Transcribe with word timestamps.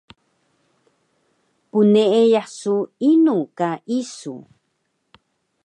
Pneeyah 1.71 2.47
su 2.57 2.75
inu 3.11 3.37
ka 3.57 3.69
isu? 3.99 4.35